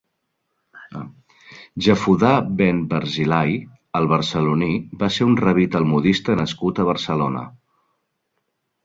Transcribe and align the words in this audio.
Jafudà 1.87 2.31
ben 2.61 2.79
Barzilai, 2.93 3.53
el 3.99 4.09
Barceloní 4.13 4.71
va 5.03 5.11
ser 5.19 5.29
un 5.33 5.37
rabí 5.43 5.67
i 5.67 5.71
talmudista 5.77 6.37
nascut 6.41 6.83
a 6.83 6.87
Barcelona. 6.89 7.45